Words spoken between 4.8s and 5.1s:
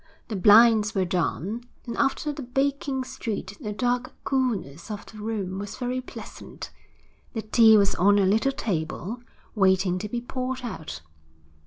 of